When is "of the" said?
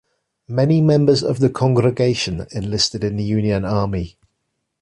1.21-1.49